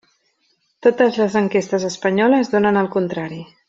Totes 0.85 1.19
les 1.23 1.37
enquestes 1.43 1.87
espanyoles 1.93 2.53
donen 2.57 2.85
el 2.85 2.95
contrari. 3.01 3.45